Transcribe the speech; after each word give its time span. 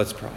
Let's 0.00 0.14
pray. 0.14 0.30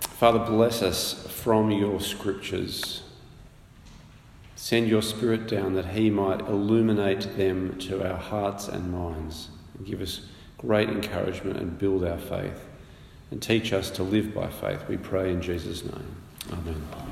Father, 0.00 0.40
bless 0.40 0.82
us 0.82 1.26
from 1.28 1.70
your 1.70 1.98
scriptures. 1.98 3.02
Send 4.56 4.86
your 4.86 5.00
Spirit 5.00 5.48
down 5.48 5.72
that 5.76 5.86
He 5.86 6.10
might 6.10 6.40
illuminate 6.40 7.38
them 7.38 7.78
to 7.78 8.06
our 8.06 8.18
hearts 8.18 8.68
and 8.68 8.92
minds 8.92 9.48
and 9.78 9.86
give 9.86 10.02
us 10.02 10.26
great 10.58 10.90
encouragement 10.90 11.56
and 11.56 11.78
build 11.78 12.04
our 12.04 12.18
faith 12.18 12.66
and 13.30 13.40
teach 13.40 13.72
us 13.72 13.88
to 13.92 14.02
live 14.02 14.34
by 14.34 14.50
faith. 14.50 14.86
We 14.90 14.98
pray 14.98 15.32
in 15.32 15.40
Jesus' 15.40 15.86
name. 15.86 16.16
Amen. 16.52 17.09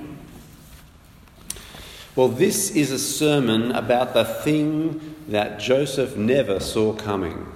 Well, 2.19 2.27
this 2.27 2.73
is 2.73 2.91
a 2.91 2.99
sermon 2.99 3.71
about 3.71 4.13
the 4.13 4.25
thing 4.25 5.15
that 5.29 5.61
Joseph 5.61 6.17
never 6.17 6.59
saw 6.59 6.93
coming. 6.93 7.47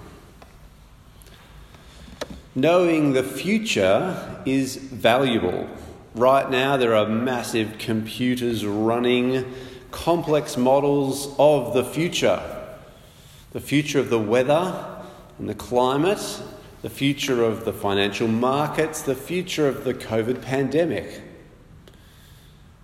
Knowing 2.55 3.13
the 3.13 3.25
future 3.25 4.39
is 4.47 4.77
valuable. 4.77 5.69
Right 6.15 6.49
now, 6.49 6.77
there 6.77 6.95
are 6.95 7.09
massive 7.09 7.77
computers 7.79 8.65
running 8.65 9.53
complex 9.91 10.57
models 10.57 11.35
of 11.41 11.75
the 11.75 11.83
future 11.83 12.41
the 13.51 13.61
future 13.61 13.99
of 13.99 14.11
the 14.11 14.21
weather 14.21 15.03
and 15.41 15.49
the 15.49 15.57
climate, 15.57 16.41
the 16.83 16.89
future 16.89 17.43
of 17.43 17.65
the 17.65 17.73
financial 17.73 18.29
markets, 18.29 19.03
the 19.03 19.17
future 19.17 19.67
of 19.67 19.83
the 19.83 19.93
COVID 19.93 20.41
pandemic. 20.41 21.22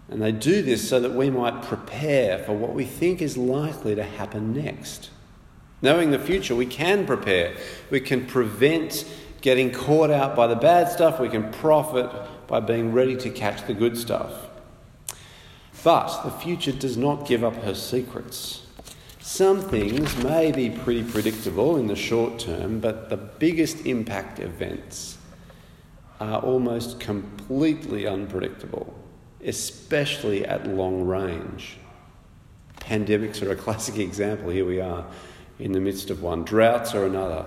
And 0.08 0.22
they 0.22 0.32
do 0.32 0.62
this 0.62 0.88
so 0.88 1.00
that 1.00 1.12
we 1.12 1.28
might 1.28 1.62
prepare 1.62 2.38
for 2.38 2.54
what 2.54 2.72
we 2.72 2.84
think 2.84 3.20
is 3.20 3.36
likely 3.36 3.94
to 3.94 4.02
happen 4.02 4.54
next. 4.54 5.10
Knowing 5.82 6.10
the 6.10 6.18
future, 6.18 6.56
we 6.56 6.66
can 6.66 7.06
prepare. 7.06 7.54
We 7.90 8.00
can 8.00 8.26
prevent 8.26 9.04
getting 9.42 9.70
caught 9.70 10.10
out 10.10 10.34
by 10.34 10.46
the 10.46 10.56
bad 10.56 10.90
stuff. 10.90 11.20
We 11.20 11.28
can 11.28 11.52
profit 11.52 12.10
by 12.46 12.60
being 12.60 12.92
ready 12.92 13.16
to 13.16 13.30
catch 13.30 13.66
the 13.66 13.74
good 13.74 13.96
stuff. 13.98 14.32
But 15.84 16.22
the 16.22 16.30
future 16.30 16.72
does 16.72 16.96
not 16.96 17.26
give 17.26 17.44
up 17.44 17.56
her 17.62 17.74
secrets. 17.74 18.66
Some 19.20 19.60
things 19.60 20.16
may 20.24 20.50
be 20.50 20.70
pretty 20.70 21.04
predictable 21.04 21.76
in 21.76 21.86
the 21.86 21.94
short 21.94 22.38
term, 22.38 22.80
but 22.80 23.10
the 23.10 23.16
biggest 23.16 23.84
impact 23.84 24.40
events 24.40 25.18
are 26.18 26.40
almost 26.40 26.98
completely 26.98 28.06
unpredictable 28.06 28.98
especially 29.44 30.44
at 30.44 30.66
long 30.66 31.06
range. 31.06 31.76
Pandemics 32.80 33.42
are 33.42 33.52
a 33.52 33.56
classic 33.64 33.98
example. 33.98 34.50
Here 34.50 34.64
we 34.64 34.80
are 34.80 35.04
in 35.58 35.72
the 35.72 35.80
midst 35.80 36.10
of 36.10 36.22
one, 36.22 36.44
droughts 36.44 36.94
are 36.94 37.04
another. 37.04 37.44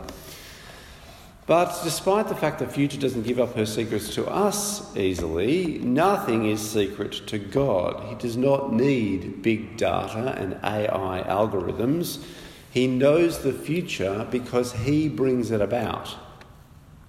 But 1.47 1.81
despite 1.83 2.27
the 2.27 2.35
fact 2.35 2.59
the 2.59 2.67
future 2.67 2.99
doesn't 2.99 3.23
give 3.23 3.39
up 3.39 3.55
her 3.55 3.65
secrets 3.65 4.13
to 4.15 4.27
us 4.27 4.95
easily, 4.95 5.79
nothing 5.79 6.49
is 6.49 6.61
secret 6.61 7.13
to 7.27 7.39
God. 7.39 8.07
He 8.09 8.15
does 8.15 8.37
not 8.37 8.73
need 8.73 9.41
big 9.41 9.77
data 9.77 10.35
and 10.37 10.53
AI 10.63 11.23
algorithms. 11.27 12.23
He 12.69 12.87
knows 12.87 13.39
the 13.39 13.53
future 13.53 14.27
because 14.29 14.71
He 14.71 15.09
brings 15.09 15.51
it 15.51 15.61
about. 15.61 16.15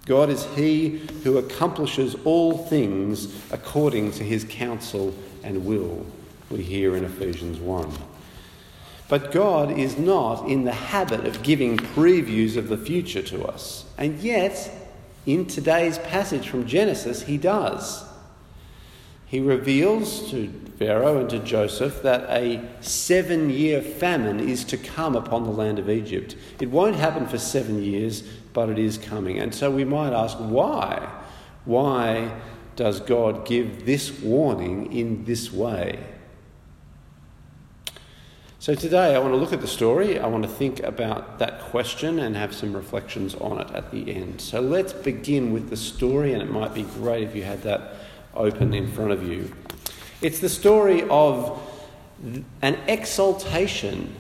God 0.07 0.31
is 0.31 0.45
He 0.57 1.03
who 1.23 1.39
accomplishes 1.39 2.17
all 2.25 2.59
things 2.59 3.33
according 3.53 4.13
to 4.13 4.25
His 4.25 4.45
counsel 4.45 5.15
and 5.45 5.65
will, 5.65 6.05
we 6.51 6.63
hear 6.63 6.97
in 6.97 7.05
Ephesians 7.05 7.59
1. 7.59 7.91
But 9.09 9.31
God 9.31 9.79
is 9.79 9.99
not 9.99 10.49
in 10.49 10.65
the 10.65 10.73
habit 10.73 11.27
of 11.27 11.43
giving 11.43 11.77
previews 11.77 12.57
of 12.57 12.69
the 12.69 12.79
future 12.79 13.23
to 13.23 13.45
us. 13.45 13.85
And 13.99 14.19
yet, 14.21 14.71
in 15.27 15.47
today's 15.47 15.99
passage 15.99 16.49
from 16.49 16.67
Genesis, 16.67 17.23
He 17.23 17.37
does. 17.37 18.05
He 19.27 19.41
reveals 19.41 20.31
to 20.31 20.53
Pharaoh 20.79 21.21
and 21.21 21.31
to 21.31 21.39
Joseph 21.39 22.03
that 22.03 22.29
a 22.29 22.61
seven 22.81 23.49
year 23.49 23.81
famine 23.81 24.41
is 24.41 24.65
to 24.65 24.77
come 24.77 25.17
upon 25.17 25.45
the 25.45 25.51
land 25.51 25.79
of 25.79 25.89
Egypt. 25.89 26.37
It 26.61 26.71
won't 26.71 26.97
happen 26.97 27.27
for 27.27 27.39
seven 27.39 27.83
years, 27.83 28.25
but 28.53 28.69
it 28.69 28.79
is 28.79 28.99
coming. 28.99 29.39
And 29.39 29.55
so 29.55 29.71
we 29.71 29.85
might 29.85 30.13
ask, 30.13 30.37
why? 30.39 31.09
Why 31.65 32.33
does 32.77 33.01
God 33.01 33.47
give 33.47 33.87
this 33.87 34.21
warning 34.21 34.93
in 34.93 35.25
this 35.25 35.53
way? 35.53 36.05
So 38.59 38.77
today 38.77 39.17
I 39.17 39.19
want 39.19 39.33
to 39.33 39.37
look 39.37 39.53
at 39.53 39.61
the 39.61 39.67
story. 39.67 40.21
I 40.21 40.27
want 40.29 40.45
to 40.45 40.49
think 40.49 40.81
about 40.81 41.41
that 41.41 41.63
question 41.63 42.21
and 42.21 42.37
have 42.37 42.55
some 42.55 42.73
reflections 42.73 43.35
on 43.35 43.61
it 43.61 43.69
at 43.73 43.91
the 43.91 44.15
end. 44.15 44.41
So 44.41 44.61
let's 44.61 44.93
begin 44.93 45.53
with 45.53 45.69
the 45.69 45.77
story, 45.77 46.33
and 46.33 46.41
it 46.41 46.49
might 46.49 46.73
be 46.73 46.83
great 46.83 47.25
if 47.25 47.35
you 47.35 47.43
had 47.43 47.63
that 47.63 47.95
open 48.35 48.73
in 48.73 48.91
front 48.91 49.11
of 49.11 49.27
you. 49.27 49.53
It's 50.21 50.39
the 50.39 50.49
story 50.49 51.03
of 51.11 51.61
an 52.63 52.79
exaltation 52.87 54.15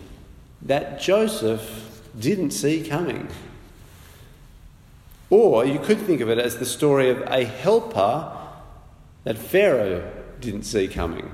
that 0.62 1.00
Joseph 1.00 2.02
didn't 2.18 2.50
see 2.50 2.82
coming. 2.82 3.28
Or 5.32 5.64
you 5.64 5.78
could 5.78 5.96
think 5.96 6.20
of 6.20 6.28
it 6.28 6.36
as 6.36 6.58
the 6.58 6.66
story 6.66 7.08
of 7.08 7.22
a 7.22 7.44
helper 7.44 8.36
that 9.24 9.38
Pharaoh 9.38 10.12
didn't 10.40 10.64
see 10.64 10.86
coming. 10.86 11.32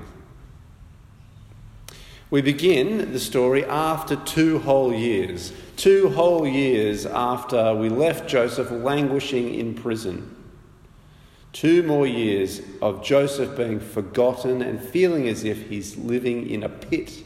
We 2.31 2.41
begin 2.41 3.11
the 3.11 3.19
story 3.19 3.65
after 3.65 4.15
two 4.15 4.59
whole 4.59 4.93
years, 4.93 5.51
two 5.75 6.07
whole 6.11 6.47
years 6.47 7.05
after 7.05 7.75
we 7.75 7.89
left 7.89 8.29
Joseph 8.29 8.71
languishing 8.71 9.53
in 9.53 9.73
prison. 9.73 10.33
Two 11.51 11.83
more 11.83 12.07
years 12.07 12.61
of 12.81 13.03
Joseph 13.03 13.57
being 13.57 13.81
forgotten 13.81 14.61
and 14.61 14.81
feeling 14.81 15.27
as 15.27 15.43
if 15.43 15.67
he's 15.67 15.97
living 15.97 16.49
in 16.49 16.63
a 16.63 16.69
pit. 16.69 17.25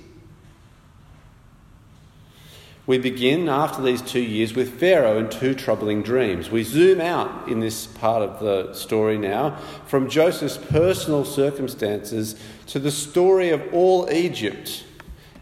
We 2.86 2.98
begin 2.98 3.48
after 3.48 3.82
these 3.82 4.02
two 4.02 4.20
years 4.22 4.54
with 4.54 4.78
Pharaoh 4.78 5.18
and 5.18 5.32
two 5.32 5.54
troubling 5.54 6.02
dreams. 6.02 6.50
We 6.50 6.64
zoom 6.64 7.00
out 7.00 7.48
in 7.48 7.62
this 7.62 7.88
part 7.88 8.22
of 8.22 8.42
the 8.42 8.74
story 8.74 9.18
now 9.18 9.58
from 9.86 10.10
Joseph's 10.10 10.58
personal 10.58 11.24
circumstances 11.24 12.36
to 12.68 12.80
the 12.80 12.92
story 12.92 13.52
of 13.52 13.74
all 13.74 14.12
Egypt, 14.12 14.84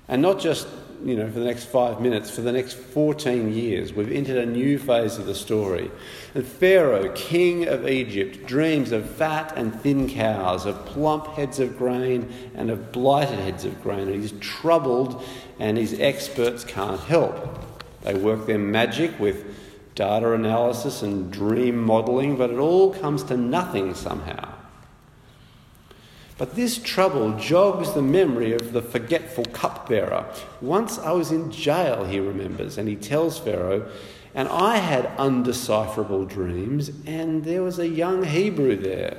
and 0.08 0.22
not 0.22 0.40
just 0.40 0.68
you 1.04 1.16
know, 1.16 1.30
for 1.32 1.40
the 1.40 1.46
next 1.46 1.66
five 1.66 2.00
minutes, 2.00 2.30
for 2.30 2.42
the 2.42 2.52
next 2.52 2.74
14 2.74 3.54
years. 3.54 3.94
We've 3.94 4.12
entered 4.12 4.38
a 4.38 4.46
new 4.46 4.78
phase 4.78 5.18
of 5.18 5.26
the 5.26 5.36
story. 5.36 5.90
And 6.36 6.46
Pharaoh, 6.46 7.12
king 7.14 7.68
of 7.68 7.88
Egypt, 7.88 8.46
dreams 8.46 8.92
of 8.92 9.10
fat 9.10 9.54
and 9.56 9.74
thin 9.82 10.10
cows, 10.10 10.66
of 10.66 10.86
plump 10.86 11.28
heads 11.28 11.60
of 11.60 11.78
grain 11.78 12.32
and 12.56 12.70
of 12.70 12.92
blighted 12.92 13.40
heads 13.40 13.66
of 13.66 13.82
grain. 13.82 14.08
And 14.08 14.22
he's 14.22 14.34
troubled, 14.40 15.24
and 15.60 15.78
his 15.78 16.00
experts 16.00 16.64
can't 16.64 17.00
help. 17.00 17.66
They 18.04 18.14
work 18.14 18.46
their 18.46 18.60
magic 18.60 19.20
with 19.20 19.46
data 19.96 20.34
analysis 20.34 21.02
and 21.02 21.32
dream 21.32 21.78
modelling, 21.78 22.38
but 22.38 22.50
it 22.50 22.58
all 22.58 22.94
comes 22.94 23.24
to 23.24 23.38
nothing 23.38 23.94
somehow. 23.94 24.51
But 26.42 26.56
this 26.56 26.80
trouble 26.80 27.38
jogs 27.38 27.94
the 27.94 28.02
memory 28.02 28.54
of 28.54 28.74
the 28.74 28.82
forgetful 28.82 29.46
cupbearer. 29.54 30.26
Once 30.60 30.98
I 30.98 31.12
was 31.12 31.32
in 31.32 31.52
jail, 31.52 32.04
he 32.06 32.20
remembers, 32.20 32.80
and 32.80 32.90
he 32.90 32.96
tells 32.96 33.38
Pharaoh, 33.38 33.88
and 34.34 34.48
I 34.50 34.78
had 34.78 35.12
undecipherable 35.20 36.26
dreams, 36.26 36.90
and 37.06 37.44
there 37.44 37.62
was 37.62 37.78
a 37.78 37.88
young 37.88 38.24
Hebrew 38.24 38.76
there. 38.76 39.18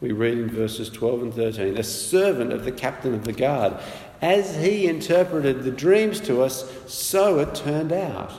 We 0.00 0.10
read 0.10 0.36
in 0.36 0.50
verses 0.50 0.90
12 0.90 1.22
and 1.22 1.32
13, 1.32 1.78
a 1.78 1.84
servant 1.84 2.52
of 2.52 2.64
the 2.64 2.72
captain 2.72 3.14
of 3.14 3.22
the 3.22 3.32
guard. 3.32 3.74
As 4.20 4.56
he 4.56 4.88
interpreted 4.88 5.62
the 5.62 5.70
dreams 5.70 6.18
to 6.22 6.42
us, 6.42 6.68
so 6.88 7.38
it 7.38 7.54
turned 7.54 7.92
out. 7.92 8.32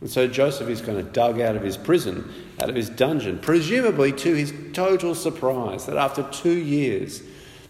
And 0.00 0.08
so 0.08 0.28
Joseph 0.28 0.68
is 0.68 0.80
kind 0.80 0.98
of 0.98 1.12
dug 1.12 1.40
out 1.40 1.56
of 1.56 1.62
his 1.62 1.76
prison, 1.76 2.32
out 2.60 2.68
of 2.68 2.76
his 2.76 2.88
dungeon, 2.88 3.38
presumably 3.38 4.12
to 4.12 4.34
his 4.34 4.52
total 4.72 5.14
surprise 5.14 5.86
that 5.86 5.96
after 5.96 6.22
two 6.30 6.56
years, 6.56 7.22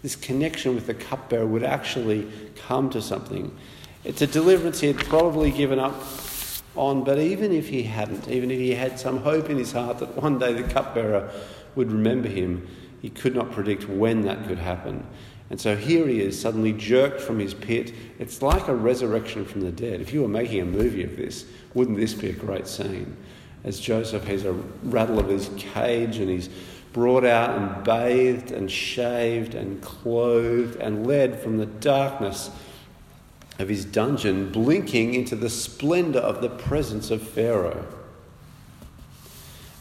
this 0.02 0.14
connection 0.14 0.74
with 0.74 0.86
the 0.86 0.94
cupbearer 0.94 1.46
would 1.46 1.64
actually 1.64 2.30
come 2.54 2.90
to 2.90 3.00
something. 3.00 3.56
It's 4.04 4.22
a 4.22 4.26
deliverance 4.26 4.80
he 4.80 4.88
had 4.88 4.98
probably 4.98 5.50
given 5.50 5.78
up 5.78 6.02
on, 6.76 7.02
but 7.02 7.18
even 7.18 7.50
if 7.52 7.68
he 7.68 7.82
hadn't, 7.82 8.28
even 8.28 8.50
if 8.50 8.58
he 8.58 8.74
had 8.74 9.00
some 9.00 9.18
hope 9.18 9.50
in 9.50 9.56
his 9.56 9.72
heart 9.72 9.98
that 9.98 10.14
one 10.16 10.38
day 10.38 10.52
the 10.52 10.62
cupbearer 10.62 11.30
would 11.74 11.90
remember 11.90 12.28
him, 12.28 12.66
he 13.00 13.10
could 13.10 13.34
not 13.34 13.50
predict 13.52 13.88
when 13.88 14.22
that 14.22 14.46
could 14.46 14.58
happen. 14.58 15.04
And 15.50 15.60
so 15.60 15.76
here 15.76 16.06
he 16.06 16.20
is, 16.20 16.38
suddenly 16.38 16.72
jerked 16.72 17.20
from 17.20 17.38
his 17.38 17.54
pit. 17.54 17.94
It's 18.18 18.42
like 18.42 18.68
a 18.68 18.74
resurrection 18.74 19.44
from 19.44 19.62
the 19.62 19.72
dead. 19.72 20.00
If 20.00 20.12
you 20.12 20.22
were 20.22 20.28
making 20.28 20.60
a 20.60 20.66
movie 20.66 21.04
of 21.04 21.16
this, 21.16 21.46
wouldn't 21.74 21.96
this 21.96 22.12
be 22.12 22.28
a 22.28 22.34
great 22.34 22.66
scene? 22.66 23.16
As 23.64 23.80
Joseph 23.80 24.24
has 24.24 24.44
a 24.44 24.52
rattle 24.84 25.18
of 25.18 25.28
his 25.28 25.50
cage 25.56 26.18
and 26.18 26.28
he's 26.28 26.50
brought 26.92 27.24
out 27.24 27.56
and 27.56 27.84
bathed 27.84 28.50
and 28.50 28.70
shaved 28.70 29.54
and 29.54 29.80
clothed 29.82 30.76
and 30.76 31.06
led 31.06 31.40
from 31.40 31.58
the 31.58 31.66
darkness 31.66 32.50
of 33.58 33.68
his 33.68 33.84
dungeon, 33.84 34.52
blinking 34.52 35.14
into 35.14 35.34
the 35.34 35.50
splendor 35.50 36.20
of 36.20 36.40
the 36.40 36.48
presence 36.48 37.10
of 37.10 37.22
Pharaoh. 37.22 37.86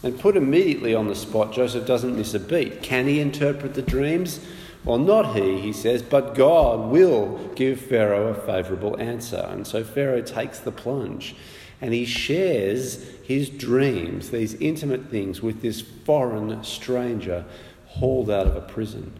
And 0.02 0.18
put 0.18 0.36
immediately 0.36 0.94
on 0.94 1.08
the 1.08 1.14
spot, 1.14 1.52
Joseph 1.52 1.86
doesn't 1.86 2.16
miss 2.16 2.34
a 2.34 2.40
beat. 2.40 2.82
Can 2.82 3.06
he 3.06 3.20
interpret 3.20 3.74
the 3.74 3.82
dreams? 3.82 4.40
Well, 4.84 4.98
not 4.98 5.34
he, 5.36 5.60
he 5.60 5.72
says, 5.72 6.02
but 6.02 6.34
God 6.34 6.90
will 6.90 7.38
give 7.54 7.80
Pharaoh 7.80 8.28
a 8.28 8.34
favourable 8.34 8.98
answer. 9.00 9.46
And 9.50 9.66
so 9.66 9.84
Pharaoh 9.84 10.22
takes 10.22 10.58
the 10.58 10.72
plunge 10.72 11.34
and 11.80 11.92
he 11.92 12.04
shares 12.04 13.04
his 13.22 13.50
dreams, 13.50 14.30
these 14.30 14.54
intimate 14.54 15.10
things, 15.10 15.42
with 15.42 15.62
this 15.62 15.80
foreign 15.80 16.64
stranger 16.64 17.44
hauled 17.86 18.30
out 18.30 18.46
of 18.46 18.56
a 18.56 18.60
prison. 18.60 19.12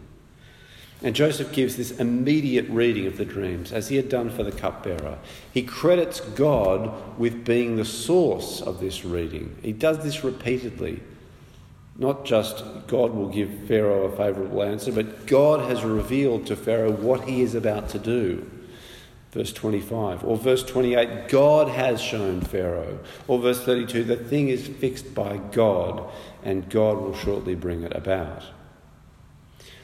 And 1.01 1.15
Joseph 1.15 1.53
gives 1.53 1.77
this 1.77 1.91
immediate 1.91 2.67
reading 2.67 3.07
of 3.07 3.17
the 3.17 3.23
dreams, 3.23 3.71
as 3.71 3.87
he 3.87 3.95
had 3.95 4.09
done 4.09 4.29
for 4.29 4.43
the 4.43 4.51
cupbearer. 4.51 5.17
He 5.53 5.63
credits 5.63 6.19
God 6.19 7.17
with 7.17 7.45
being 7.45 7.77
the 7.77 7.85
source 7.85 8.61
of 8.61 8.81
this 8.81 9.05
reading. 9.05 9.55
He 9.61 9.71
does 9.71 9.99
this 9.99 10.25
repeatedly. 10.25 10.99
Not 11.99 12.23
just 12.23 12.63
God 12.87 13.13
will 13.13 13.27
give 13.27 13.51
Pharaoh 13.67 14.05
a 14.05 14.15
favourable 14.15 14.63
answer, 14.63 14.89
but 14.89 15.27
God 15.27 15.69
has 15.69 15.83
revealed 15.83 16.47
to 16.47 16.55
Pharaoh 16.55 16.93
what 16.93 17.27
he 17.27 17.41
is 17.41 17.55
about 17.55 17.89
to 17.89 17.99
do. 17.99 18.49
Verse 19.31 19.51
25. 19.51 20.23
Or 20.23 20.37
verse 20.37 20.63
28, 20.63 21.27
God 21.27 21.67
has 21.67 22.01
shown 22.01 22.39
Pharaoh. 22.39 22.99
Or 23.27 23.37
verse 23.37 23.61
32, 23.61 24.05
the 24.05 24.15
thing 24.15 24.47
is 24.47 24.65
fixed 24.65 25.13
by 25.13 25.37
God, 25.51 26.09
and 26.41 26.69
God 26.69 26.99
will 26.99 27.15
shortly 27.15 27.53
bring 27.53 27.83
it 27.83 27.93
about. 27.93 28.43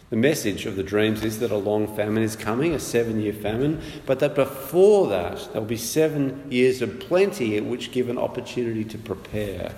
The 0.10 0.16
message 0.16 0.66
of 0.66 0.78
the 0.78 0.84
dreams 0.84 1.22
is 1.22 1.40
that 1.40 1.52
a 1.52 1.58
long 1.58 1.94
famine 1.98 2.24
is 2.24 2.38
coming, 2.38 2.74
a 2.74 2.80
seven 2.80 3.20
year 3.20 3.34
famine, 3.34 3.82
but 4.06 4.20
that 4.20 4.36
before 4.36 5.08
that, 5.10 5.52
there 5.52 5.62
will 5.62 5.68
be 5.68 5.76
seven 5.76 6.50
years 6.50 6.82
of 6.82 7.02
plenty 7.02 7.60
which 7.60 7.92
give 7.92 8.08
an 8.08 8.18
opportunity 8.18 8.86
to 8.86 8.98
prepare. 8.98 9.76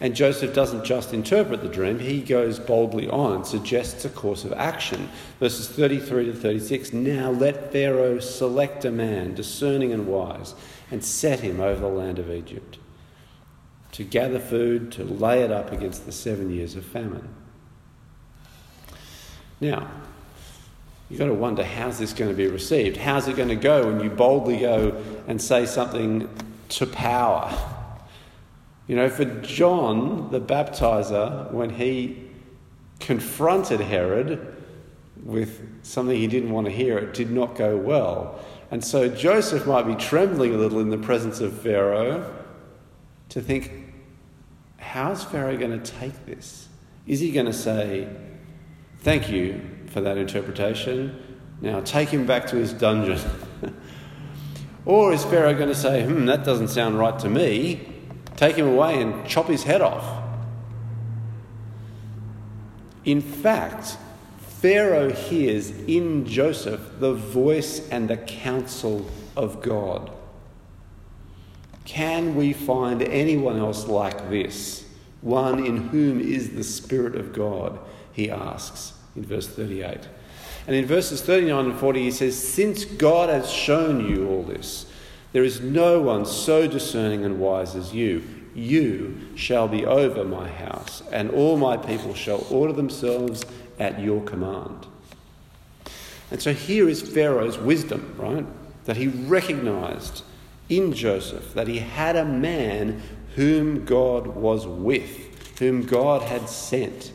And 0.00 0.14
Joseph 0.14 0.54
doesn't 0.54 0.84
just 0.84 1.12
interpret 1.12 1.60
the 1.60 1.68
dream, 1.68 1.98
he 1.98 2.20
goes 2.20 2.60
boldly 2.60 3.08
on 3.08 3.44
suggests 3.44 4.04
a 4.04 4.08
course 4.08 4.44
of 4.44 4.52
action. 4.52 5.08
Verses 5.40 5.68
33 5.68 6.26
to 6.26 6.32
36 6.32 6.92
Now 6.92 7.30
let 7.30 7.72
Pharaoh 7.72 8.20
select 8.20 8.84
a 8.84 8.92
man, 8.92 9.34
discerning 9.34 9.92
and 9.92 10.06
wise, 10.06 10.54
and 10.90 11.04
set 11.04 11.40
him 11.40 11.60
over 11.60 11.80
the 11.80 11.88
land 11.88 12.20
of 12.20 12.30
Egypt, 12.30 12.78
to 13.92 14.04
gather 14.04 14.38
food, 14.38 14.92
to 14.92 15.04
lay 15.04 15.42
it 15.42 15.50
up 15.50 15.72
against 15.72 16.06
the 16.06 16.12
seven 16.12 16.50
years 16.50 16.76
of 16.76 16.84
famine. 16.84 17.28
Now, 19.60 19.90
you've 21.10 21.18
got 21.18 21.26
to 21.26 21.34
wonder 21.34 21.64
how's 21.64 21.98
this 21.98 22.12
going 22.12 22.30
to 22.30 22.36
be 22.36 22.46
received? 22.46 22.96
How's 22.96 23.26
it 23.26 23.34
going 23.34 23.48
to 23.48 23.56
go 23.56 23.86
when 23.86 24.00
you 24.00 24.10
boldly 24.10 24.60
go 24.60 25.02
and 25.26 25.42
say 25.42 25.66
something 25.66 26.28
to 26.68 26.86
power? 26.86 27.52
You 28.88 28.96
know, 28.96 29.08
for 29.10 29.26
John 29.42 30.30
the 30.30 30.40
baptizer, 30.40 31.52
when 31.52 31.70
he 31.70 32.24
confronted 32.98 33.80
Herod 33.80 34.56
with 35.22 35.84
something 35.84 36.16
he 36.16 36.26
didn't 36.26 36.50
want 36.50 36.66
to 36.66 36.72
hear, 36.72 36.98
it 36.98 37.12
did 37.14 37.30
not 37.30 37.54
go 37.54 37.76
well. 37.76 38.40
And 38.70 38.82
so 38.82 39.08
Joseph 39.08 39.66
might 39.66 39.86
be 39.86 39.94
trembling 39.94 40.54
a 40.54 40.58
little 40.58 40.80
in 40.80 40.88
the 40.88 40.98
presence 40.98 41.40
of 41.40 41.52
Pharaoh 41.52 42.34
to 43.28 43.42
think, 43.42 43.92
how's 44.78 45.22
Pharaoh 45.22 45.56
going 45.56 45.78
to 45.80 45.92
take 45.92 46.26
this? 46.26 46.68
Is 47.06 47.20
he 47.20 47.30
going 47.30 47.46
to 47.46 47.52
say, 47.52 48.08
Thank 49.00 49.30
you 49.30 49.60
for 49.86 50.00
that 50.00 50.18
interpretation. 50.18 51.38
Now 51.60 51.80
take 51.80 52.08
him 52.08 52.26
back 52.26 52.48
to 52.48 52.56
his 52.56 52.72
dungeon. 52.72 53.20
or 54.84 55.12
is 55.12 55.24
Pharaoh 55.24 55.54
going 55.54 55.68
to 55.68 55.74
say, 55.74 56.04
Hmm, 56.04 56.26
that 56.26 56.44
doesn't 56.44 56.68
sound 56.68 56.98
right 56.98 57.18
to 57.20 57.28
me? 57.28 57.97
Take 58.38 58.54
him 58.54 58.68
away 58.68 59.02
and 59.02 59.26
chop 59.26 59.48
his 59.48 59.64
head 59.64 59.80
off. 59.80 60.22
In 63.04 63.20
fact, 63.20 63.96
Pharaoh 64.38 65.12
hears 65.12 65.70
in 65.70 66.24
Joseph 66.24 66.80
the 67.00 67.14
voice 67.14 67.88
and 67.88 68.08
the 68.08 68.16
counsel 68.16 69.10
of 69.36 69.60
God. 69.60 70.12
Can 71.84 72.36
we 72.36 72.52
find 72.52 73.02
anyone 73.02 73.58
else 73.58 73.88
like 73.88 74.30
this? 74.30 74.84
One 75.20 75.66
in 75.66 75.88
whom 75.88 76.20
is 76.20 76.50
the 76.50 76.62
Spirit 76.62 77.16
of 77.16 77.32
God? 77.32 77.80
He 78.12 78.30
asks 78.30 78.92
in 79.16 79.24
verse 79.24 79.48
38. 79.48 80.06
And 80.68 80.76
in 80.76 80.86
verses 80.86 81.22
39 81.22 81.70
and 81.70 81.78
40, 81.78 82.02
he 82.02 82.10
says, 82.12 82.36
Since 82.36 82.84
God 82.84 83.30
has 83.30 83.50
shown 83.50 84.08
you 84.08 84.28
all 84.28 84.44
this, 84.44 84.87
there 85.32 85.44
is 85.44 85.60
no 85.60 86.00
one 86.00 86.24
so 86.24 86.66
discerning 86.66 87.24
and 87.24 87.38
wise 87.38 87.74
as 87.76 87.94
you. 87.94 88.22
You 88.54 89.20
shall 89.36 89.68
be 89.68 89.84
over 89.84 90.24
my 90.24 90.48
house, 90.48 91.02
and 91.12 91.30
all 91.30 91.56
my 91.56 91.76
people 91.76 92.14
shall 92.14 92.46
order 92.50 92.72
themselves 92.72 93.44
at 93.78 94.00
your 94.00 94.22
command. 94.22 94.86
And 96.30 96.42
so 96.42 96.52
here 96.52 96.88
is 96.88 97.00
Pharaoh's 97.00 97.58
wisdom, 97.58 98.14
right? 98.18 98.46
That 98.84 98.96
he 98.96 99.08
recognized 99.08 100.24
in 100.68 100.92
Joseph 100.92 101.54
that 101.54 101.68
he 101.68 101.78
had 101.78 102.16
a 102.16 102.24
man 102.24 103.00
whom 103.36 103.84
God 103.84 104.26
was 104.26 104.66
with, 104.66 105.58
whom 105.58 105.84
God 105.84 106.22
had 106.22 106.48
sent. 106.48 107.12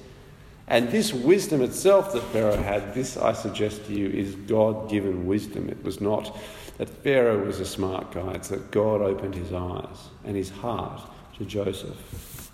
And 0.67 0.89
this 0.89 1.13
wisdom 1.13 1.61
itself 1.61 2.13
that 2.13 2.23
Pharaoh 2.25 2.55
had, 2.55 2.93
this 2.93 3.17
I 3.17 3.33
suggest 3.33 3.85
to 3.87 3.93
you, 3.93 4.07
is 4.07 4.35
God 4.35 4.89
given 4.89 5.27
wisdom. 5.27 5.69
It 5.69 5.83
was 5.83 5.99
not 5.99 6.37
that 6.77 6.89
Pharaoh 6.89 7.45
was 7.45 7.59
a 7.59 7.65
smart 7.65 8.11
guy, 8.11 8.33
it's 8.33 8.49
that 8.49 8.71
God 8.71 9.01
opened 9.01 9.35
his 9.35 9.53
eyes 9.53 10.09
and 10.23 10.35
his 10.35 10.49
heart 10.49 11.01
to 11.37 11.45
Joseph. 11.45 12.51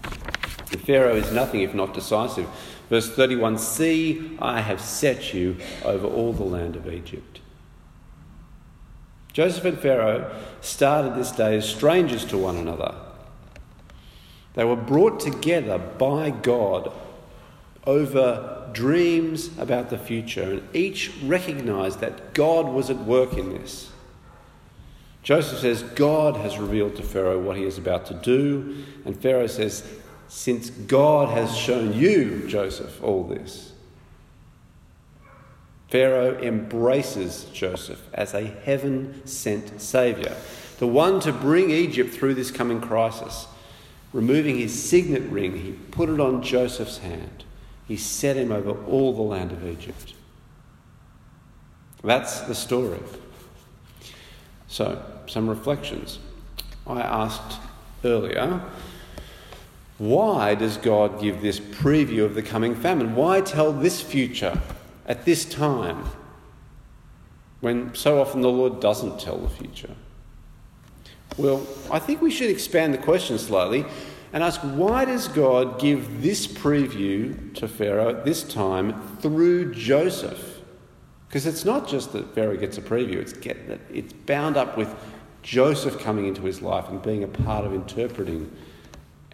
The 0.72 0.78
Pharaoh 0.78 1.16
is 1.16 1.32
nothing 1.32 1.62
if 1.62 1.74
not 1.74 1.94
decisive. 1.94 2.48
Verse 2.90 3.10
31 3.10 3.58
See, 3.58 4.38
I 4.40 4.62
have 4.62 4.82
set 4.82 5.34
you 5.34 5.58
over 5.84 6.08
all 6.08 6.34
the 6.34 6.44
land 6.44 6.76
of 6.76 6.88
Egypt. 6.88 7.40
Joseph 9.34 9.66
and 9.66 9.80
Pharaoh 9.80 10.36
started 10.62 11.16
this 11.16 11.32
day 11.32 11.56
as 11.58 11.68
strangers 11.68 12.26
to 12.26 12.38
one 12.38 12.58
another. 12.58 12.96
They 14.56 14.66
were 14.66 14.76
brought 14.76 15.20
together 15.20 15.78
by 15.78 16.32
God 16.32 16.92
over 17.86 18.70
dreams 18.74 19.58
about 19.58 19.90
the 19.90 19.98
future, 19.98 20.44
and 20.44 20.76
each 20.76 21.12
recognized 21.24 22.00
that 22.02 22.34
God 22.34 22.68
was 22.68 22.90
at 22.90 22.98
work 22.98 23.34
in 23.34 23.54
this. 23.54 23.92
Joseph 25.24 25.60
says, 25.60 25.84
God 25.84 26.38
has 26.38 26.58
revealed 26.58 26.96
to 26.96 27.04
Pharaoh 27.04 27.40
what 27.40 27.58
he 27.58 27.64
is 27.64 27.78
about 27.78 28.06
to 28.08 28.14
do. 28.14 28.84
And 29.06 29.20
Pharaoh 29.20 29.48
says, 29.48 29.84
Since 30.28 30.70
God 30.70 31.30
has 31.30 31.56
shown 31.56 31.94
you, 31.94 32.48
Joseph, 32.48 33.04
all 33.04 33.24
this. 33.24 33.74
Pharaoh 35.90 36.40
embraces 36.40 37.46
Joseph 37.52 38.02
as 38.14 38.34
a 38.34 38.46
heaven 38.46 39.26
sent 39.26 39.82
saviour, 39.82 40.36
the 40.78 40.88
one 40.88 41.20
to 41.22 41.34
bring 41.34 41.72
Egypt 41.72 42.14
through 42.14 42.36
this 42.36 42.52
coming 42.52 42.80
crisis. 42.80 43.48
Removing 44.14 44.58
his 44.58 44.90
signet 44.90 45.24
ring, 45.24 45.58
he 45.58 45.72
put 45.72 46.10
it 46.10 46.20
on 46.20 46.42
Joseph's 46.42 47.00
hand. 47.00 47.44
He 47.88 47.98
set 47.98 48.38
him 48.38 48.52
over 48.52 48.72
all 48.86 49.14
the 49.14 49.22
land 49.22 49.52
of 49.52 49.68
Egypt. 49.68 50.14
That's 52.04 52.42
the 52.42 52.56
story. 52.56 53.00
So, 54.70 55.04
some 55.28 55.50
reflections. 55.50 56.20
I 56.88 57.02
asked 57.02 57.60
earlier, 58.06 58.62
why 59.98 60.56
does 60.56 60.78
God 60.78 61.20
give 61.20 61.42
this 61.42 61.60
preview 61.60 62.24
of 62.24 62.36
the 62.36 62.44
coming 62.44 62.76
famine? 62.76 63.16
Why 63.16 63.42
tell 63.42 63.74
this 63.74 64.02
future 64.02 64.62
at 65.06 65.26
this 65.26 65.44
time 65.44 66.06
when 67.60 67.94
so 67.94 68.22
often 68.22 68.42
the 68.42 68.50
Lord 68.50 68.80
doesn't 68.80 69.20
tell 69.20 69.38
the 69.38 69.50
future? 69.50 69.96
Well, 71.38 71.66
I 71.92 72.00
think 72.00 72.22
we 72.22 72.32
should 72.32 72.50
expand 72.50 72.94
the 72.94 73.00
question 73.00 73.38
slightly 73.38 73.86
and 74.34 74.44
ask 74.44 74.62
why 74.62 75.06
does 75.06 75.28
God 75.28 75.80
give 75.80 76.22
this 76.22 76.48
preview 76.48 77.54
to 77.56 77.68
Pharaoh 77.68 78.10
at 78.10 78.24
this 78.24 78.44
time 78.44 79.18
through 79.18 79.74
Joseph? 79.74 80.49
Because 81.30 81.46
it's 81.46 81.64
not 81.64 81.88
just 81.88 82.12
that 82.14 82.34
Pharaoh 82.34 82.58
gets 82.58 82.80
a 82.80 82.82
preview, 82.82 83.18
it's, 83.18 83.34
get, 83.34 83.56
it's 83.94 84.14
bound 84.14 84.58
up 84.58 84.76
with 84.76 84.94
Joseph 85.44 86.00
coming 86.00 86.26
into 86.26 86.42
his 86.42 86.60
life 86.64 86.90
and 86.90 87.00
being 87.04 87.24
a 87.24 87.28
part 87.28 87.66
of 87.66 87.74
interpreting 87.74 88.52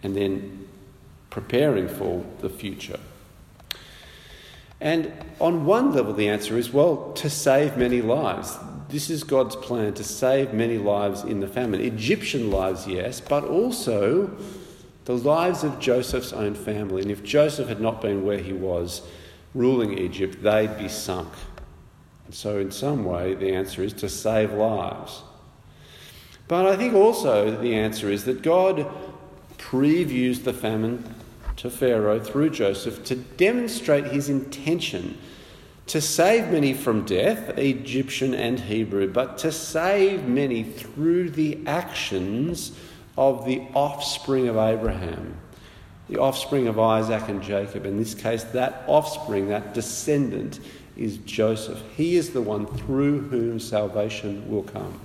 and 0.02 0.14
then 0.14 0.68
preparing 1.30 1.88
for 1.88 2.22
the 2.40 2.50
future. 2.50 3.00
And 4.78 5.10
on 5.40 5.64
one 5.64 5.94
level, 5.94 6.12
the 6.12 6.28
answer 6.28 6.58
is 6.58 6.70
well, 6.70 7.14
to 7.14 7.30
save 7.30 7.78
many 7.78 8.02
lives. 8.02 8.58
This 8.90 9.08
is 9.08 9.24
God's 9.24 9.56
plan 9.56 9.94
to 9.94 10.04
save 10.04 10.52
many 10.52 10.76
lives 10.76 11.22
in 11.22 11.40
the 11.40 11.48
famine. 11.48 11.80
Egyptian 11.80 12.50
lives, 12.50 12.86
yes, 12.86 13.22
but 13.22 13.42
also 13.42 14.30
the 15.06 15.16
lives 15.16 15.64
of 15.64 15.80
Joseph's 15.80 16.34
own 16.34 16.54
family. 16.54 17.00
And 17.00 17.10
if 17.10 17.24
Joseph 17.24 17.68
had 17.68 17.80
not 17.80 18.02
been 18.02 18.22
where 18.26 18.38
he 18.38 18.52
was, 18.52 19.00
ruling 19.54 19.96
Egypt, 19.98 20.42
they'd 20.42 20.76
be 20.76 20.90
sunk 20.90 21.32
So, 22.30 22.58
in 22.58 22.70
some 22.70 23.04
way, 23.04 23.34
the 23.34 23.54
answer 23.54 23.82
is 23.82 23.92
to 23.94 24.08
save 24.08 24.52
lives. 24.52 25.22
But 26.48 26.66
I 26.66 26.76
think 26.76 26.94
also 26.94 27.60
the 27.60 27.74
answer 27.74 28.10
is 28.10 28.24
that 28.24 28.42
God 28.42 28.86
previews 29.58 30.44
the 30.44 30.52
famine 30.52 31.14
to 31.56 31.70
Pharaoh 31.70 32.20
through 32.20 32.50
Joseph 32.50 33.04
to 33.04 33.16
demonstrate 33.16 34.06
his 34.06 34.28
intention 34.28 35.18
to 35.86 36.00
save 36.00 36.50
many 36.50 36.74
from 36.74 37.04
death, 37.04 37.56
Egyptian 37.56 38.34
and 38.34 38.58
Hebrew, 38.58 39.08
but 39.12 39.38
to 39.38 39.52
save 39.52 40.26
many 40.26 40.64
through 40.64 41.30
the 41.30 41.60
actions 41.66 42.72
of 43.16 43.44
the 43.44 43.62
offspring 43.72 44.48
of 44.48 44.56
Abraham, 44.56 45.36
the 46.08 46.18
offspring 46.18 46.66
of 46.66 46.78
Isaac 46.78 47.28
and 47.28 47.40
Jacob. 47.40 47.86
In 47.86 47.98
this 47.98 48.14
case, 48.14 48.42
that 48.44 48.82
offspring, 48.88 49.48
that 49.48 49.74
descendant, 49.74 50.58
is 50.96 51.18
Joseph. 51.18 51.82
He 51.96 52.16
is 52.16 52.30
the 52.30 52.42
one 52.42 52.66
through 52.66 53.28
whom 53.28 53.60
salvation 53.60 54.50
will 54.50 54.62
come. 54.62 55.00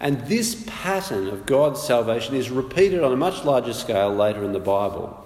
And 0.00 0.20
this 0.26 0.64
pattern 0.66 1.28
of 1.28 1.46
God's 1.46 1.82
salvation 1.82 2.36
is 2.36 2.50
repeated 2.50 3.02
on 3.02 3.12
a 3.12 3.16
much 3.16 3.44
larger 3.44 3.72
scale 3.72 4.14
later 4.14 4.44
in 4.44 4.52
the 4.52 4.60
Bible. 4.60 5.24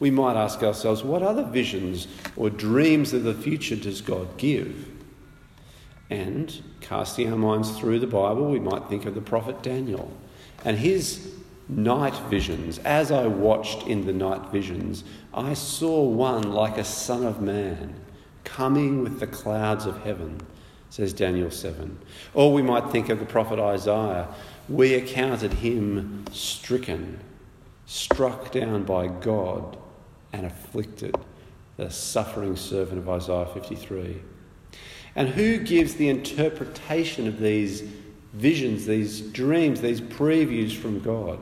We 0.00 0.10
might 0.10 0.36
ask 0.36 0.62
ourselves, 0.62 1.04
what 1.04 1.22
other 1.22 1.44
visions 1.44 2.08
or 2.36 2.50
dreams 2.50 3.12
of 3.12 3.22
the 3.22 3.34
future 3.34 3.76
does 3.76 4.00
God 4.00 4.36
give? 4.36 4.88
And 6.08 6.60
casting 6.80 7.30
our 7.30 7.38
minds 7.38 7.78
through 7.78 8.00
the 8.00 8.06
Bible, 8.06 8.50
we 8.50 8.58
might 8.58 8.88
think 8.88 9.04
of 9.04 9.14
the 9.14 9.20
prophet 9.20 9.62
Daniel 9.62 10.10
and 10.64 10.78
his 10.78 11.34
night 11.76 12.16
visions. 12.28 12.78
As 12.78 13.10
I 13.10 13.26
watched 13.26 13.86
in 13.86 14.06
the 14.06 14.12
night 14.12 14.50
visions, 14.50 15.04
I 15.32 15.54
saw 15.54 16.02
one 16.02 16.52
like 16.52 16.78
a 16.78 16.84
son 16.84 17.24
of 17.24 17.40
man 17.40 17.94
coming 18.44 19.02
with 19.02 19.20
the 19.20 19.26
clouds 19.26 19.86
of 19.86 20.02
heaven 20.02 20.40
says 20.90 21.12
Daniel 21.12 21.50
7. 21.50 21.98
Or 22.34 22.52
we 22.52 22.62
might 22.62 22.90
think 22.90 23.08
of 23.08 23.20
the 23.20 23.24
prophet 23.24 23.58
Isaiah. 23.58 24.28
We 24.68 24.94
accounted 24.94 25.54
him 25.54 26.24
stricken, 26.32 27.20
struck 27.86 28.50
down 28.50 28.84
by 28.84 29.06
God, 29.06 29.78
and 30.32 30.46
afflicted, 30.46 31.16
the 31.76 31.90
suffering 31.90 32.56
servant 32.56 32.98
of 32.98 33.08
Isaiah 33.08 33.46
53. 33.46 34.20
And 35.16 35.28
who 35.28 35.58
gives 35.58 35.94
the 35.94 36.08
interpretation 36.08 37.26
of 37.26 37.40
these 37.40 37.82
visions, 38.32 38.86
these 38.86 39.20
dreams, 39.20 39.80
these 39.80 40.00
previews 40.00 40.76
from 40.76 41.00
God? 41.00 41.38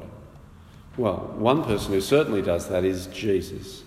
Well, 0.98 1.32
one 1.36 1.62
person 1.62 1.92
who 1.92 2.00
certainly 2.00 2.42
does 2.42 2.68
that 2.70 2.84
is 2.84 3.06
Jesus. 3.06 3.84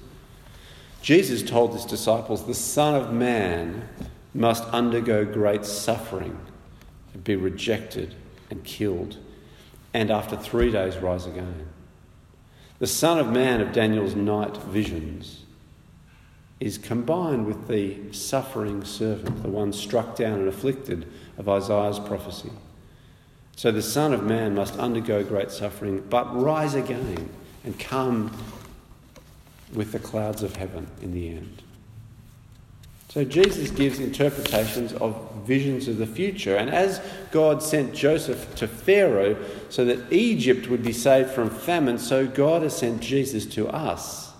Jesus 1.01 1.44
told 1.44 1.74
his 1.74 1.84
disciples, 1.84 2.46
The 2.46 2.53
Son 2.53 2.96
of 2.96 3.12
Man 3.12 3.89
must 4.34 4.63
undergo 4.70 5.25
great 5.25 5.65
suffering, 5.65 6.39
be 7.22 7.36
rejected 7.36 8.15
and 8.50 8.63
killed, 8.63 9.18
and 9.94 10.10
after 10.10 10.38
three 10.38 10.72
days 10.72 10.98
rise 10.98 11.25
again. 11.25 11.68
The 12.80 12.88
Son 12.88 13.20
of 13.20 13.27
Man 13.27 13.60
of 13.60 13.74
Daniel's 13.74 14.15
night 14.15 14.56
visions 14.56 15.44
is 16.62 16.77
combined 16.77 17.46
with 17.46 17.68
the 17.68 18.13
suffering 18.13 18.86
servant, 18.86 19.44
the 19.44 19.50
one 19.50 19.74
struck 19.74 20.15
down 20.15 20.39
and 20.39 20.48
afflicted 20.48 21.12
of 21.38 21.50
Isaiah's 21.50 22.00
prophecy. 22.00 22.51
So 23.62 23.72
the 23.72 23.84
Son 23.84 24.12
of 24.12 24.24
Man 24.24 24.56
must 24.56 24.75
undergo 24.80 25.24
great 25.24 25.51
suffering, 25.51 26.03
but 26.10 26.36
rise 26.36 26.74
again 26.74 27.30
and 27.63 27.77
come 27.77 28.36
with 29.72 29.91
the 29.91 30.00
clouds 30.00 30.41
of 30.41 30.56
heaven 30.56 30.88
in 31.03 31.13
the 31.13 31.30
end. 31.30 31.62
So 33.10 33.24
Jesus 33.24 33.70
gives 33.70 34.00
interpretations 34.00 34.94
of 34.94 35.15
visions 35.46 35.88
of 35.88 36.00
the 36.00 36.08
future. 36.08 36.56
And 36.56 36.72
as 36.72 37.01
God 37.30 37.62
sent 37.62 37.94
Joseph 37.94 38.56
to 38.56 38.68
Pharaoh 38.68 39.38
so 39.70 39.86
that 39.86 40.12
Egypt 40.12 40.68
would 40.68 40.82
be 40.82 40.91
saved 40.91 41.30
from 41.30 41.51
famine, 41.51 42.00
so 42.00 42.25
God 42.25 42.63
has 42.63 42.75
sent 42.75 43.00
Jesus 43.00 43.46
to 43.46 43.68
us 43.68 44.34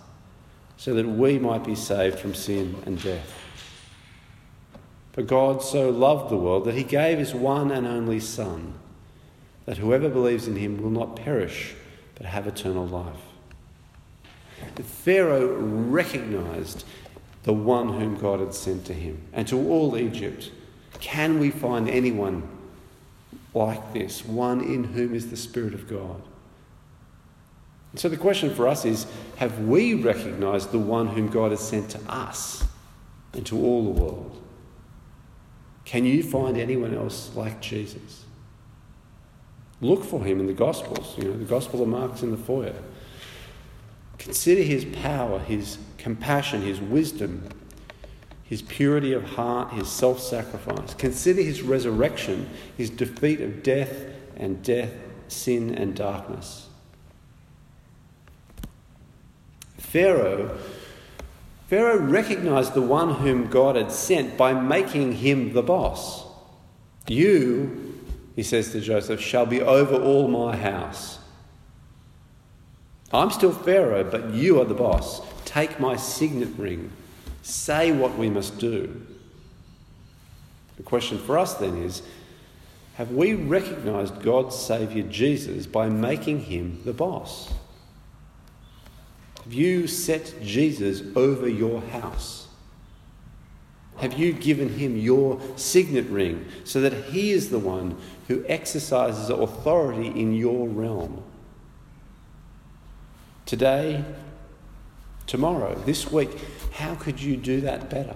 so 0.78 0.96
that 0.96 1.08
we 1.08 1.38
might 1.38 1.64
be 1.64 1.76
saved 1.76 2.18
from 2.18 2.34
sin 2.34 2.76
and 2.88 3.00
death. 3.00 3.40
For 5.14 5.22
God 5.22 5.62
so 5.62 5.92
loved 5.92 6.32
the 6.32 6.38
world 6.38 6.66
that 6.66 6.74
he 6.74 6.84
gave 6.84 7.20
his 7.20 7.36
one 7.36 7.70
and 7.70 7.86
only 7.86 8.20
Son, 8.20 8.80
that 9.72 9.78
whoever 9.78 10.10
believes 10.10 10.50
in 10.50 10.58
him 10.58 10.84
will 10.84 10.90
not 10.90 11.16
perish 11.16 11.76
but 12.16 12.26
have 12.26 12.46
eternal 12.46 12.86
life. 12.86 13.22
Pharaoh 14.84 15.56
recognized 15.56 16.84
the 17.44 17.54
one 17.54 17.88
whom 17.88 18.18
God 18.18 18.42
had 18.42 18.54
sent 18.54 18.84
to 18.88 18.94
him, 18.94 19.22
and 19.32 19.48
to 19.48 19.58
all 19.70 19.98
Egypt. 19.98 20.52
Can 21.00 21.40
we 21.40 21.52
find 21.52 21.90
anyone 21.90 22.44
like 23.54 23.94
this, 23.94 24.26
one 24.26 24.60
in 24.60 24.84
whom 24.84 25.16
is 25.16 25.30
the 25.30 25.38
Spirit 25.38 25.74
of 25.74 25.88
God? 25.88 26.22
And 27.92 28.00
so 28.02 28.10
the 28.10 28.18
question 28.18 28.54
for 28.54 28.68
us 28.68 28.84
is 28.84 29.08
have 29.38 29.58
we 29.60 29.94
recognized 29.94 30.74
the 30.74 30.80
one 30.80 31.08
whom 31.08 31.30
God 31.30 31.52
has 31.52 31.62
sent 31.62 31.92
to 31.92 32.00
us 32.10 32.66
and 33.32 33.46
to 33.46 33.58
all 33.58 33.86
the 33.86 34.02
world? 34.02 34.42
Can 35.86 36.04
you 36.04 36.24
find 36.24 36.58
anyone 36.58 36.94
else 36.94 37.34
like 37.38 37.62
Jesus? 37.62 38.26
Look 39.82 40.04
for 40.04 40.24
him 40.24 40.40
in 40.40 40.46
the 40.46 40.54
Gospels. 40.54 41.18
You 41.18 41.26
know, 41.26 41.38
the 41.38 41.46
Gospel 41.46 41.82
of 41.82 41.90
Mark's 41.90 42.22
in 42.22 42.32
the 42.32 42.38
foyer. 42.38 42.76
Consider 44.20 44.62
his 44.62 44.86
power, 44.86 45.40
his 45.40 45.80
compassion, 45.98 46.62
his 46.62 46.80
wisdom, 46.80 47.50
his 48.44 48.62
purity 48.62 49.14
of 49.14 49.24
heart, 49.24 49.74
his 49.74 49.90
self 49.90 50.20
sacrifice. 50.20 50.94
Consider 50.94 51.42
his 51.42 51.64
resurrection, 51.64 52.48
his 52.78 52.92
defeat 52.92 53.42
of 53.42 53.64
death 53.64 54.06
and 54.36 54.62
death, 54.62 54.94
sin 55.28 55.74
and 55.74 55.96
darkness. 55.96 56.68
Pharaoh, 59.78 60.58
Pharaoh 61.68 62.00
recognized 62.00 62.76
the 62.76 62.82
one 62.82 63.16
whom 63.16 63.48
God 63.48 63.76
had 63.76 63.92
sent 63.92 64.38
by 64.38 64.54
making 64.54 65.14
him 65.14 65.54
the 65.54 65.64
boss. 65.64 66.26
You, 67.08 67.91
he 68.36 68.44
says 68.44 68.72
to 68.72 68.82
Joseph, 68.82 69.20
shall 69.20 69.46
be 69.46 69.62
over 69.62 69.96
all 69.96 70.28
my 70.28 70.56
house. 70.56 71.20
I'm 73.14 73.30
still 73.30 73.52
Pharaoh, 73.52 74.10
but 74.10 74.34
you 74.34 74.62
are 74.62 74.66
the 74.66 74.74
boss. 74.74 75.22
Take 75.44 75.80
my 75.80 75.98
signet 75.98 76.50
ring. 76.58 76.92
Say 77.42 77.92
what 77.92 78.18
we 78.18 78.30
must 78.30 78.58
do. 78.58 79.06
The 80.78 80.84
question 80.84 81.18
for 81.18 81.38
us 81.38 81.56
then 81.56 81.84
is 81.84 82.02
have 82.96 83.12
we 83.12 83.34
recognized 83.34 84.22
God's 84.22 84.56
Saviour 84.56 85.08
Jesus 85.08 85.66
by 85.66 85.90
making 85.90 86.42
him 86.42 86.82
the 86.86 86.94
boss? 86.94 87.52
Have 89.44 89.54
you 89.54 89.88
set 89.88 90.36
Jesus 90.42 91.02
over 91.16 91.48
your 91.48 91.82
house? 91.82 92.48
Have 93.98 94.14
you 94.14 94.34
given 94.34 94.70
him 94.70 94.98
your 94.98 95.40
signet 95.56 96.06
ring 96.06 96.46
so 96.64 96.82
that 96.82 96.94
he 97.06 97.32
is 97.32 97.50
the 97.50 97.60
one 97.60 97.98
who 98.28 98.44
exercises 98.48 99.30
authority 99.30 100.08
in 100.08 100.34
your 100.34 100.68
realm? 100.68 101.24
Today, 103.46 104.04
tomorrow, 105.28 105.76
this 105.86 106.12
week, 106.12 106.30
how 106.74 106.96
could 106.96 107.22
you 107.22 107.38
do 107.38 107.62
that 107.62 107.90
better? 107.90 108.16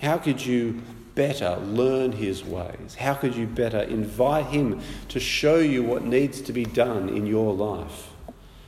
How 0.00 0.18
could 0.18 0.44
you 0.44 0.82
better 1.14 1.56
learn 1.56 2.12
his 2.12 2.44
ways? 2.44 2.96
How 2.98 3.14
could 3.14 3.36
you 3.36 3.46
better 3.46 3.80
invite 3.80 4.46
him 4.46 4.80
to 5.08 5.20
show 5.20 5.58
you 5.58 5.82
what 5.82 6.04
needs 6.04 6.40
to 6.42 6.52
be 6.52 6.64
done 6.64 7.08
in 7.08 7.26
your 7.26 7.54
life? 7.54 8.10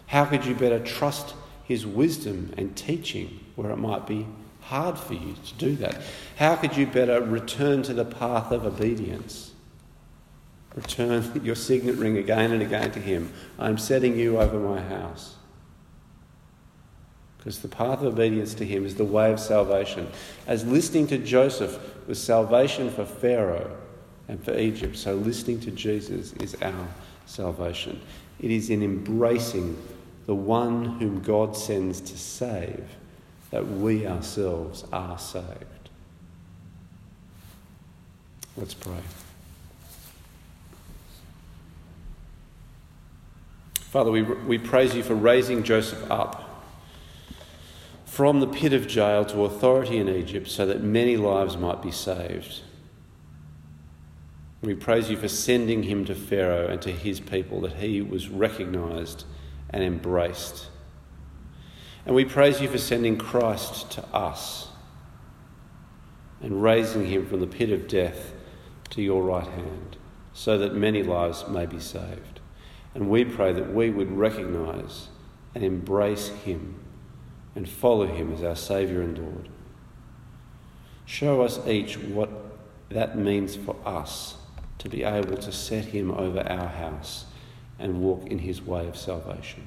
How 0.07 0.25
could 0.25 0.45
you 0.45 0.55
better 0.55 0.79
trust 0.79 1.35
his 1.65 1.85
wisdom 1.85 2.55
and 2.57 2.77
teaching 2.77 3.41
where 3.57 3.71
it 3.73 3.77
might 3.77 4.07
be 4.07 4.27
hard 4.69 4.99
for 4.99 5.15
you 5.15 5.35
to 5.45 5.55
do 5.55 5.77
that? 5.77 6.01
How 6.37 6.57
could 6.57 6.77
you 6.77 6.87
better 6.87 7.23
return 7.23 7.83
to 7.85 7.95
the 7.95 8.05
path 8.05 8.51
of 8.51 8.65
obedience? 8.65 9.53
Return 10.75 11.41
your 11.45 11.55
signet 11.55 11.97
ring 11.97 12.19
again 12.19 12.53
and 12.53 12.63
again 12.63 12.91
to 12.93 13.01
him. 13.01 13.33
I'm 13.59 13.79
setting 13.79 14.19
you 14.19 14.39
over 14.39 14.59
my 14.59 14.81
house. 14.81 15.37
Because 17.39 17.61
the 17.61 17.69
path 17.69 18.01
of 18.01 18.15
obedience 18.15 18.55
to 18.55 18.65
him 18.65 18.85
is 18.85 18.97
the 18.97 19.05
way 19.05 19.33
of 19.33 19.39
salvation. 19.39 20.09
As 20.49 20.67
listening 20.67 21.07
to 21.09 21.19
Joseph 21.19 21.79
was 22.09 22.21
salvation 22.21 22.91
for 22.91 23.05
Pharaoh 23.05 23.77
and 24.27 24.43
for 24.43 24.59
Egypt, 24.59 24.97
so 24.97 25.15
listening 25.15 25.61
to 25.61 25.71
Jesus 25.71 26.33
is 26.35 26.57
our 26.61 26.89
salvation. 27.27 28.01
It 28.41 28.51
is 28.51 28.71
in 28.71 28.83
embracing 28.83 29.81
the 30.27 30.35
one 30.35 30.99
whom 30.99 31.21
God 31.23 31.57
sends 31.57 32.01
to 32.01 32.19
save 32.19 32.85
that 33.57 33.67
we 33.67 34.07
ourselves 34.07 34.85
are 34.93 35.19
saved. 35.19 35.89
Let's 38.55 38.75
pray. 38.75 39.01
Father, 43.77 44.11
we, 44.11 44.21
we 44.21 44.59
praise 44.59 44.95
you 44.95 45.03
for 45.03 45.15
raising 45.15 45.63
Joseph 45.63 46.11
up 46.11 46.67
from 48.05 48.41
the 48.41 48.47
pit 48.47 48.75
of 48.75 48.87
jail 48.87 49.25
to 49.25 49.47
authority 49.47 49.97
in 49.97 50.11
Egypt 50.11 50.49
so 50.49 50.67
that 50.67 50.83
many 50.83 51.17
lives 51.17 51.57
might 51.57 51.81
be 51.81 51.91
saved. 51.91 52.61
We 54.61 54.75
praise 54.75 55.09
you 55.09 55.17
for 55.17 55.29
sending 55.29 55.85
him 55.85 56.05
to 56.05 56.15
Pharaoh 56.15 56.69
and 56.69 56.83
to 56.83 56.93
his 56.93 57.21
people, 57.21 57.63
that 57.63 57.77
he 57.77 58.03
was 58.03 58.29
recognized 58.29 59.25
and 59.71 59.83
embraced. 59.83 60.69
And 62.07 62.15
we 62.15 62.25
praise 62.25 62.61
you 62.61 62.69
for 62.69 62.79
sending 62.79 63.19
Christ 63.19 63.91
to 63.93 64.05
us 64.15 64.69
and 66.41 66.63
raising 66.63 67.07
him 67.07 67.27
from 67.27 67.41
the 67.41 67.47
pit 67.47 67.71
of 67.71 67.89
death 67.89 68.33
to 68.91 69.03
your 69.03 69.25
right 69.25 69.47
hand, 69.47 69.97
so 70.33 70.57
that 70.59 70.75
many 70.75 71.03
lives 71.03 71.49
may 71.49 71.67
be 71.67 71.81
saved. 71.81 72.41
And 72.95 73.11
we 73.11 73.25
pray 73.25 73.53
that 73.53 73.75
we 73.75 73.91
would 73.91 74.13
recognize 74.13 75.09
and 75.55 75.65
embrace 75.65 76.29
him 76.29 76.81
and 77.57 77.69
follow 77.69 78.07
him 78.07 78.33
as 78.33 78.43
our 78.43 78.55
Saviour 78.55 79.03
and 79.03 79.19
Lord. 79.19 79.49
Show 81.07 81.43
us 81.43 81.59
each 81.67 81.99
what 81.99 82.31
that 82.91 83.19
means 83.19 83.57
for 83.57 83.75
us 83.85 84.37
to 84.79 84.89
be 84.89 85.03
able 85.03 85.37
to 85.39 85.51
set 85.51 85.87
him 85.87 86.11
over 86.13 86.41
our 86.41 86.69
house 86.69 87.25
and 87.79 88.01
walk 88.01 88.27
in 88.27 88.39
his 88.39 88.63
way 88.63 88.87
of 88.87 88.97
salvation. 88.97 89.67